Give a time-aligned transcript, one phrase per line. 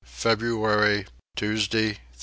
[0.07, 1.05] February.
[1.35, 1.97] Tuesday 3.